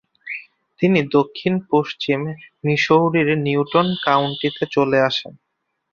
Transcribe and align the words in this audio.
তিনি 0.79 0.99
দক্ষিণ-পশ্চিম 1.11 2.19
মিসৌরির 2.63 3.29
নিউটন 3.37 3.87
কাউন্টিতে 4.05 4.63
চলে 4.71 4.97
আসেন। 5.01 5.33